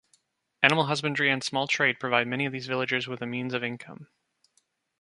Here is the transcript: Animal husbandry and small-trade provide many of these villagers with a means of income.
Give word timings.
Animal 0.63 0.85
husbandry 0.87 1.29
and 1.29 1.43
small-trade 1.43 1.99
provide 1.99 2.25
many 2.25 2.47
of 2.47 2.51
these 2.51 2.65
villagers 2.65 3.07
with 3.07 3.21
a 3.21 3.27
means 3.27 3.53
of 3.53 3.63
income. 3.63 4.07